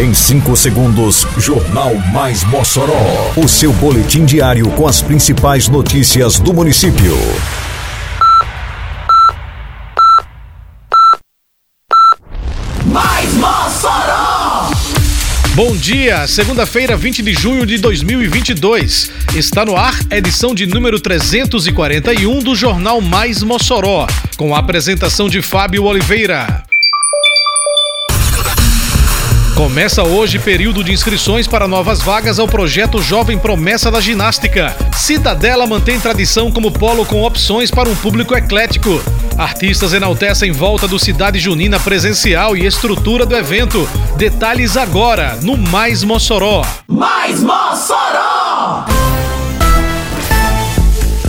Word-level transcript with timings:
Em 0.00 0.14
5 0.14 0.56
segundos, 0.56 1.26
Jornal 1.36 1.94
Mais 2.10 2.42
Mossoró. 2.44 3.34
O 3.36 3.46
seu 3.46 3.70
boletim 3.70 4.24
diário 4.24 4.66
com 4.70 4.88
as 4.88 5.02
principais 5.02 5.68
notícias 5.68 6.40
do 6.40 6.54
município. 6.54 7.14
Mais 12.86 13.34
Mossoró! 13.34 14.70
Bom 15.54 15.76
dia, 15.76 16.26
segunda-feira, 16.26 16.96
20 16.96 17.20
de 17.20 17.34
junho 17.34 17.66
de 17.66 17.76
2022. 17.76 19.10
Está 19.36 19.66
no 19.66 19.76
ar 19.76 20.00
a 20.10 20.16
edição 20.16 20.54
de 20.54 20.64
número 20.64 20.98
341 20.98 22.38
do 22.38 22.56
Jornal 22.56 23.02
Mais 23.02 23.42
Mossoró, 23.42 24.06
com 24.38 24.54
a 24.54 24.60
apresentação 24.60 25.28
de 25.28 25.42
Fábio 25.42 25.84
Oliveira. 25.84 26.69
Começa 29.60 30.02
hoje 30.02 30.38
período 30.38 30.82
de 30.82 30.90
inscrições 30.90 31.46
para 31.46 31.68
novas 31.68 32.00
vagas 32.00 32.38
ao 32.38 32.48
projeto 32.48 33.02
Jovem 33.02 33.38
Promessa 33.38 33.90
da 33.90 34.00
Ginástica. 34.00 34.74
Cidadela 34.96 35.66
mantém 35.66 36.00
tradição 36.00 36.50
como 36.50 36.72
polo 36.72 37.04
com 37.04 37.22
opções 37.22 37.70
para 37.70 37.86
um 37.86 37.94
público 37.94 38.34
eclético. 38.34 39.02
Artistas 39.36 39.92
enaltecem 39.92 40.50
volta 40.50 40.88
do 40.88 40.98
Cidade 40.98 41.38
Junina 41.38 41.78
presencial 41.78 42.56
e 42.56 42.64
estrutura 42.64 43.26
do 43.26 43.36
evento. 43.36 43.86
Detalhes 44.16 44.78
agora 44.78 45.38
no 45.42 45.58
Mais 45.58 46.02
Mossoró. 46.02 46.64
Mais 46.88 47.42
Mossoró! 47.42 48.86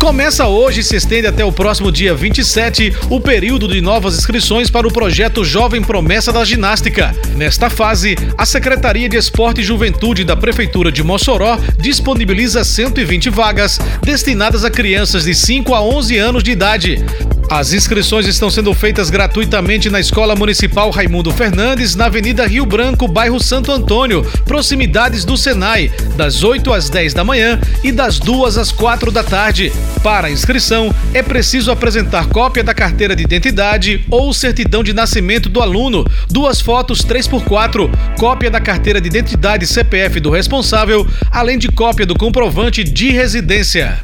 Começa 0.00 0.46
hoje 0.46 0.80
e 0.80 0.82
se 0.82 0.96
estende 0.96 1.26
até 1.26 1.44
o 1.44 1.52
próximo 1.52 1.92
dia 1.92 2.14
27 2.14 2.96
o 3.10 3.20
período 3.20 3.68
de 3.68 3.82
novas 3.82 4.16
inscrições 4.16 4.70
para 4.70 4.88
o 4.88 4.92
projeto 4.92 5.44
Jovem 5.44 5.82
Promessa 5.82 6.32
da 6.32 6.42
Ginástica. 6.42 7.14
Nesta 7.36 7.68
fase, 7.68 8.16
a 8.36 8.46
Secretaria 8.46 9.10
de 9.10 9.18
Esporte 9.18 9.60
e 9.60 9.64
Juventude 9.64 10.24
da 10.24 10.34
Prefeitura 10.34 10.90
de 10.90 11.02
Mossoró 11.02 11.58
disponibiliza 11.78 12.64
120 12.64 13.28
vagas 13.28 13.78
destinadas 14.02 14.64
a 14.64 14.70
crianças 14.70 15.24
de 15.24 15.34
5 15.34 15.74
a 15.74 15.82
11 15.82 16.16
anos 16.16 16.42
de 16.42 16.50
idade. 16.50 17.04
As 17.50 17.72
inscrições 17.72 18.28
estão 18.28 18.48
sendo 18.48 18.72
feitas 18.72 19.10
gratuitamente 19.10 19.90
na 19.90 19.98
Escola 19.98 20.36
Municipal 20.36 20.88
Raimundo 20.88 21.32
Fernandes, 21.32 21.96
na 21.96 22.06
Avenida 22.06 22.46
Rio 22.46 22.64
Branco, 22.64 23.08
bairro 23.08 23.40
Santo 23.40 23.72
Antônio, 23.72 24.24
proximidades 24.44 25.24
do 25.24 25.36
Senai, 25.36 25.90
das 26.16 26.44
8 26.44 26.72
às 26.72 26.88
10 26.88 27.12
da 27.12 27.24
manhã 27.24 27.60
e 27.82 27.90
das 27.90 28.20
2 28.20 28.56
às 28.56 28.70
4 28.70 29.10
da 29.10 29.24
tarde. 29.24 29.72
Para 30.00 30.28
a 30.28 30.30
inscrição, 30.30 30.94
é 31.12 31.24
preciso 31.24 31.72
apresentar 31.72 32.28
cópia 32.28 32.62
da 32.62 32.72
carteira 32.72 33.16
de 33.16 33.24
identidade 33.24 34.06
ou 34.08 34.32
certidão 34.32 34.84
de 34.84 34.92
nascimento 34.92 35.48
do 35.48 35.60
aluno, 35.60 36.06
duas 36.30 36.60
fotos 36.60 37.04
3x4, 37.04 37.90
cópia 38.16 38.48
da 38.48 38.60
carteira 38.60 39.00
de 39.00 39.08
identidade 39.08 39.66
CPF 39.66 40.20
do 40.20 40.30
responsável, 40.30 41.04
além 41.32 41.58
de 41.58 41.66
cópia 41.66 42.06
do 42.06 42.16
comprovante 42.16 42.84
de 42.84 43.10
residência. 43.10 43.98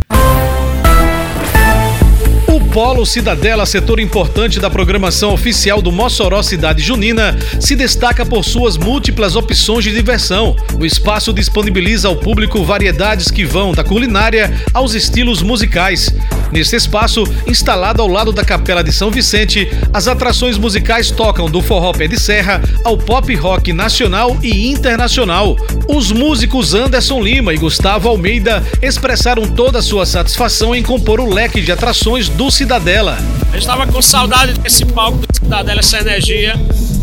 Polo 2.77 3.07
Cidadela, 3.07 3.65
setor 3.65 3.99
importante 3.99 4.61
da 4.61 4.69
programação 4.69 5.33
oficial 5.33 5.81
do 5.81 5.91
Mossoró 5.91 6.43
Cidade 6.43 6.83
Junina, 6.83 7.35
se 7.59 7.75
destaca 7.75 8.23
por 8.27 8.45
suas 8.45 8.77
múltiplas 8.77 9.35
opções 9.35 9.83
de 9.83 9.95
diversão. 9.95 10.55
O 10.79 10.85
espaço 10.85 11.33
disponibiliza 11.33 12.09
ao 12.09 12.17
público 12.17 12.63
variedades 12.63 13.31
que 13.31 13.47
vão 13.47 13.73
da 13.73 13.83
culinária 13.83 14.53
aos 14.75 14.93
estilos 14.93 15.41
musicais. 15.41 16.15
Neste 16.53 16.77
espaço, 16.77 17.25
instalado 17.47 18.03
ao 18.03 18.09
lado 18.09 18.31
da 18.31 18.45
Capela 18.45 18.85
de 18.85 18.93
São 18.93 19.11
Vicente, 19.11 19.69
as 19.93 20.07
atrações 20.07 20.59
musicais 20.59 21.11
tocam 21.11 21.51
do 21.51 21.61
forró 21.63 21.93
pé 21.93 22.07
de 22.07 22.21
serra 22.21 22.63
ao 22.85 22.97
pop 22.97 23.35
rock 23.35 23.73
nacional 23.73 24.37
e 24.43 24.71
internacional. 24.71 25.57
Os 25.89 26.13
músicos 26.13 26.75
Anderson 26.75 27.21
Lima 27.21 27.55
e 27.55 27.59
Gustavo 27.59 28.09
Almeida 28.09 28.63
expressaram 28.83 29.47
toda 29.47 29.79
a 29.79 29.83
sua 29.83 30.07
satisfação 30.07 30.75
em 30.75 30.83
compor 30.83 31.21
o 31.21 31.33
leque 31.33 31.61
de 31.61 31.73
atrações 31.73 32.29
do 32.29 32.51
Cidadela. 32.67 33.17
Eu 33.53 33.61
estava 33.61 33.87
com 33.87 34.03
saudade 34.03 34.55
desse 34.55 34.85
palco 34.85 35.19
do 35.19 35.27
Cidadela, 35.33 35.79
essa 35.79 36.01
energia. 36.01 36.57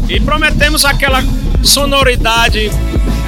E 0.10 0.20
prometemos 0.20 0.84
aquela 0.84 1.24
sonoridade 1.64 2.70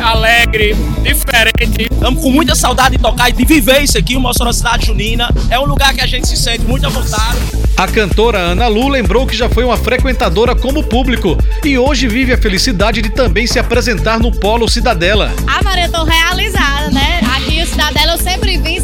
alegre, 0.04 0.76
diferente. 1.02 1.88
Estamos 1.90 2.22
com 2.22 2.30
muita 2.30 2.54
saudade 2.54 2.98
de 2.98 3.02
tocar 3.02 3.30
e 3.30 3.32
de 3.32 3.46
viver 3.46 3.84
isso 3.84 3.98
aqui, 3.98 4.18
o 4.18 4.20
Mossoró 4.20 4.52
Cidade 4.52 4.88
Junina. 4.88 5.30
É 5.50 5.58
um 5.58 5.64
lugar 5.64 5.94
que 5.94 6.02
a 6.02 6.06
gente 6.06 6.28
se 6.28 6.36
sente 6.36 6.66
muito 6.66 6.86
à 6.86 6.90
vontade. 6.90 7.40
A 7.78 7.88
cantora 7.88 8.38
Ana 8.38 8.68
Lu 8.68 8.88
lembrou 8.88 9.28
que 9.28 9.36
já 9.36 9.50
foi 9.50 9.66
uma 9.66 9.76
frequentadora 9.76 10.56
como 10.56 10.84
público 10.84 11.38
e 11.64 11.78
hoje 11.78 12.08
vive 12.08 12.32
a 12.32 12.38
felicidade 12.38 13.02
de 13.02 13.10
também 13.10 13.46
se 13.48 13.60
apresentar 13.60 14.18
no 14.18 14.32
Polo 14.32 14.68
Cidadela. 14.70 15.34
Ah, 15.46 15.62
Maria, 15.62 15.86
eu 15.86 15.92
tô 15.92 16.04
realizada, 16.04 16.90
né? 16.92 17.20
Aqui 17.36 17.62
o 17.62 17.68
Cidadela 17.68 18.14
eu 18.14 18.18
sempre 18.18 18.58
vim, 18.58 18.75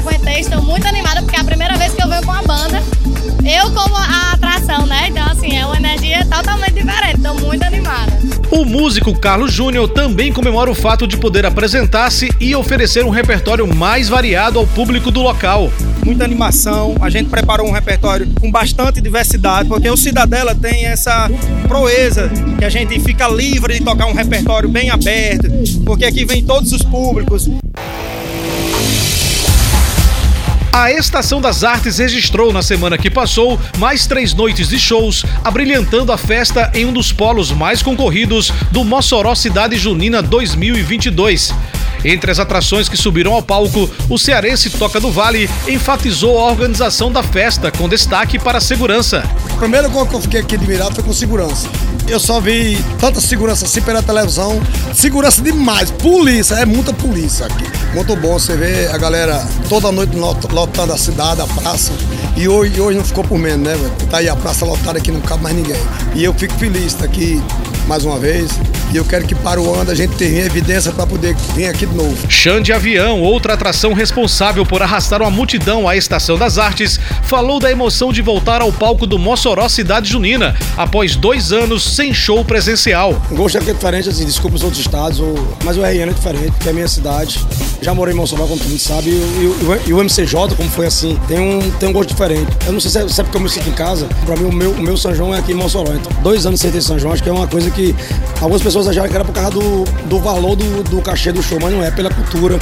frequentei, 0.00 0.40
estou 0.40 0.62
muito 0.62 0.86
animada 0.86 1.22
porque 1.22 1.36
é 1.36 1.40
a 1.40 1.44
primeira 1.44 1.76
vez 1.76 1.92
que 1.92 2.02
eu 2.02 2.08
venho 2.08 2.24
com 2.24 2.32
a 2.32 2.42
banda. 2.42 2.82
Eu 3.44 3.70
como 3.72 3.96
a 3.96 4.32
atração, 4.32 4.86
né? 4.86 5.06
Então, 5.08 5.24
assim, 5.26 5.56
é 5.56 5.64
uma 5.64 5.76
energia 5.76 6.24
totalmente 6.26 6.74
diferente, 6.74 7.16
estou 7.16 7.34
muito 7.40 7.62
animada. 7.62 8.18
O 8.50 8.64
músico 8.64 9.18
Carlos 9.18 9.52
Júnior 9.52 9.88
também 9.88 10.32
comemora 10.32 10.70
o 10.70 10.74
fato 10.74 11.06
de 11.06 11.16
poder 11.16 11.46
apresentar-se 11.46 12.30
e 12.40 12.54
oferecer 12.54 13.04
um 13.04 13.10
repertório 13.10 13.66
mais 13.66 14.08
variado 14.08 14.58
ao 14.58 14.66
público 14.66 15.10
do 15.10 15.22
local. 15.22 15.70
Muita 16.04 16.24
animação, 16.24 16.96
a 17.00 17.08
gente 17.08 17.28
preparou 17.28 17.68
um 17.68 17.72
repertório 17.72 18.28
com 18.40 18.50
bastante 18.50 19.00
diversidade, 19.00 19.68
porque 19.68 19.88
o 19.88 19.96
Cidadela 19.96 20.54
tem 20.54 20.86
essa 20.86 21.30
proeza 21.68 22.30
que 22.58 22.64
a 22.64 22.70
gente 22.70 22.98
fica 23.00 23.28
livre 23.28 23.74
de 23.74 23.84
tocar 23.84 24.06
um 24.06 24.14
repertório 24.14 24.68
bem 24.68 24.90
aberto, 24.90 25.48
porque 25.84 26.04
aqui 26.04 26.24
vem 26.24 26.42
todos 26.42 26.72
os 26.72 26.82
públicos. 26.82 27.48
A 30.72 30.92
Estação 30.92 31.40
das 31.40 31.64
Artes 31.64 31.98
registrou 31.98 32.52
na 32.52 32.62
semana 32.62 32.96
que 32.96 33.10
passou 33.10 33.58
mais 33.76 34.06
três 34.06 34.32
noites 34.32 34.68
de 34.68 34.78
shows, 34.78 35.24
abrilhantando 35.42 36.12
a 36.12 36.16
festa 36.16 36.70
em 36.72 36.86
um 36.86 36.92
dos 36.92 37.12
polos 37.12 37.50
mais 37.50 37.82
concorridos 37.82 38.52
do 38.70 38.84
Mossoró 38.84 39.34
Cidade 39.34 39.76
Junina 39.76 40.22
2022. 40.22 41.52
Entre 42.04 42.30
as 42.30 42.38
atrações 42.38 42.88
que 42.88 42.96
subiram 42.96 43.34
ao 43.34 43.42
palco, 43.42 43.90
o 44.08 44.16
cearense 44.16 44.70
Toca 44.70 45.00
do 45.00 45.10
Vale 45.10 45.50
enfatizou 45.68 46.38
a 46.38 46.50
organização 46.50 47.10
da 47.10 47.22
festa, 47.22 47.70
com 47.70 47.88
destaque 47.88 48.38
para 48.38 48.58
a 48.58 48.60
segurança. 48.60 49.24
A 49.52 49.56
primeira 49.56 49.88
coisa 49.90 50.08
que 50.08 50.16
eu 50.16 50.20
fiquei 50.20 50.40
aqui 50.40 50.54
admirado 50.54 50.94
foi 50.94 51.04
com 51.04 51.12
segurança. 51.12 51.68
Eu 52.08 52.18
só 52.18 52.40
vi 52.40 52.76
tanta 52.98 53.20
segurança 53.20 53.66
assim 53.66 53.82
pela 53.82 54.02
televisão. 54.02 54.60
Segurança 54.94 55.42
demais. 55.42 55.90
Polícia, 55.90 56.54
é 56.54 56.64
muita 56.64 56.92
polícia 56.92 57.46
aqui. 57.46 57.64
Muito 57.94 58.16
bom 58.16 58.32
você 58.32 58.56
ver 58.56 58.92
a 58.92 58.98
galera 58.98 59.46
toda 59.68 59.92
noite 59.92 60.16
lotando 60.60 60.92
a 60.92 60.98
cidade, 60.98 61.40
a 61.40 61.46
praça. 61.46 61.92
E 62.36 62.46
hoje, 62.46 62.78
hoje 62.80 62.98
não 62.98 63.04
ficou 63.04 63.24
por 63.24 63.38
menos, 63.38 63.66
né? 63.66 63.74
Véio? 63.74 63.90
Tá 64.10 64.18
aí 64.18 64.28
a 64.28 64.36
praça 64.36 64.64
lotada 64.64 64.98
aqui, 64.98 65.10
não 65.10 65.20
cabe 65.20 65.42
mais 65.42 65.56
ninguém. 65.56 65.80
E 66.14 66.22
eu 66.22 66.34
fico 66.34 66.52
feliz 66.54 66.80
de 66.80 66.86
estar 66.88 67.04
aqui 67.06 67.42
mais 67.86 68.04
uma 68.04 68.18
vez. 68.18 68.50
E 68.92 68.96
eu 68.96 69.04
quero 69.04 69.24
que 69.24 69.34
para 69.34 69.60
o 69.60 69.72
ano 69.72 69.90
a 69.90 69.94
gente 69.94 70.16
tenha 70.16 70.44
evidência 70.44 70.90
para 70.90 71.06
poder 71.06 71.36
vir 71.54 71.68
aqui 71.68 71.86
de 71.86 71.94
novo. 71.94 72.16
Xande 72.28 72.64
de 72.64 72.72
Avião, 72.72 73.22
outra 73.22 73.54
atração 73.54 73.92
responsável 73.92 74.66
por 74.66 74.82
arrastar 74.82 75.22
uma 75.22 75.30
multidão 75.30 75.88
à 75.88 75.96
Estação 75.96 76.36
das 76.36 76.58
Artes, 76.58 76.98
falou 77.22 77.60
da 77.60 77.70
emoção 77.70 78.12
de 78.12 78.20
voltar 78.20 78.60
ao 78.60 78.72
palco 78.72 79.06
do 79.06 79.18
Mossoró 79.18 79.68
Cidade 79.68 80.10
Junina, 80.10 80.56
após 80.76 81.16
dois 81.16 81.52
anos 81.52 81.84
sem 81.84 82.12
show 82.12 82.44
presencial. 82.44 83.20
O 83.30 83.34
gosto 83.36 83.58
é 83.58 83.60
diferente, 83.60 84.08
assim, 84.08 84.24
desculpa 84.24 84.56
os 84.56 84.62
outros 84.62 84.80
estados, 84.80 85.20
mas 85.64 85.76
o 85.76 85.82
RN 85.82 86.10
é 86.10 86.12
diferente, 86.12 86.50
porque 86.52 86.68
é 86.68 86.70
a 86.70 86.74
minha 86.74 86.88
cidade. 86.88 87.40
Já 87.80 87.94
morei 87.94 88.12
em 88.12 88.16
Mossoró, 88.16 88.44
como 88.46 88.58
todo 88.58 88.68
mundo 88.68 88.80
sabe, 88.80 89.10
e, 89.10 89.92
o 89.92 89.98
MCJ, 90.02 90.54
como 90.56 90.68
foi 90.68 90.86
assim, 90.86 91.18
tem 91.28 91.38
um, 91.38 91.70
tem 91.72 91.88
um 91.88 91.92
gosto 91.92 92.10
diferente. 92.10 92.50
Eu 92.66 92.72
não 92.72 92.80
sei 92.80 92.90
se 92.90 92.98
é, 92.98 93.08
se 93.08 93.20
é 93.20 93.24
porque 93.24 93.36
eu 93.36 93.40
me 93.40 93.48
sinto 93.48 93.68
em 93.68 93.72
casa, 93.72 94.06
para 94.26 94.36
mim 94.36 94.44
o 94.44 94.52
meu, 94.52 94.72
o 94.72 94.82
meu 94.82 94.96
São 94.96 95.14
João 95.14 95.34
é 95.34 95.38
aqui 95.38 95.52
em 95.52 95.54
Mossoró. 95.54 95.92
Então, 95.92 96.12
dois 96.22 96.44
anos 96.44 96.60
sem 96.60 96.70
ter 96.70 96.82
São 96.82 96.98
João, 96.98 97.12
acho 97.12 97.22
que 97.22 97.28
é 97.28 97.32
uma 97.32 97.46
coisa 97.46 97.70
que 97.70 97.94
algumas 98.40 98.62
pessoas 98.62 98.79
acharam 98.88 99.08
que 99.08 99.14
era 99.14 99.24
por 99.24 99.32
causa 99.32 99.50
do, 99.50 99.84
do 100.06 100.18
valor 100.18 100.56
do, 100.56 100.82
do 100.84 101.00
cachê 101.02 101.32
do 101.32 101.42
show, 101.42 101.58
mas 101.60 101.72
não 101.72 101.82
é, 101.82 101.90
pela 101.90 102.10
cultura 102.10 102.58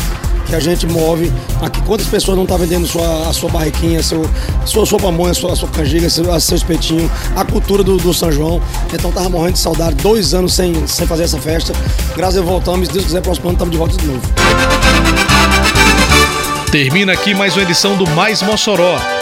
que 0.49 0.55
a 0.55 0.61
gente 0.61 0.87
move. 0.87 1.31
Aqui, 1.61 1.81
quantas 1.83 2.07
pessoas 2.07 2.37
não 2.37 2.45
estão 2.45 2.59
tá 2.59 2.65
vendendo 2.65 2.87
sua, 2.87 3.29
a 3.29 3.33
sua 3.33 3.51
barriquinha, 3.51 4.03
seu, 4.03 4.29
sua 4.65 4.87
sopa 4.87 5.13
mãe, 5.13 5.31
a 5.31 5.35
sua, 5.35 5.55
sua 5.55 5.69
canjiga, 5.69 6.09
seu, 6.09 6.41
seu 6.41 6.57
espetinho, 6.57 7.11
a 7.37 7.45
cultura 7.45 7.83
do, 7.83 7.97
do 7.99 8.15
São 8.15 8.33
João. 8.33 8.61
Então 8.93 9.13
tava 9.13 9.29
morrendo 9.29 9.55
de 9.55 9.59
saudade, 9.59 9.97
dois 9.97 10.35
anos 10.35 10.55
sem, 10.55 10.87
sem 10.87 11.07
fazer 11.07 11.25
essa 11.25 11.39
festa. 11.39 11.73
Graças 12.17 12.37
a 12.37 12.41
Deus 12.41 12.51
voltamos, 12.51 12.89
se 12.89 12.95
Deus 12.95 13.05
quiser, 13.05 13.21
próximo 13.21 13.49
ano 13.49 13.57
estamos 13.57 13.73
de 13.73 13.79
volta 13.79 13.97
de 13.97 14.07
novo. 14.07 14.21
Termina 16.71 17.13
aqui 17.13 17.35
mais 17.35 17.55
uma 17.55 17.63
edição 17.63 17.97
do 17.97 18.07
Mais 18.11 18.43
Mossoró, 18.43 18.99